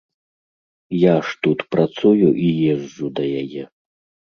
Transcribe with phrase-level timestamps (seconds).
[1.01, 3.63] Я ж тут працую і езджу да яе.